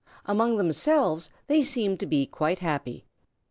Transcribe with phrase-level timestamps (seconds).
[0.25, 3.05] Among themselves they seemed to be quite happy.